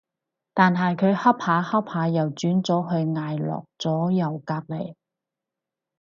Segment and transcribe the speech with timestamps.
[0.55, 4.95] 但係佢恰下恰下又轉咗去挨落咗右隔離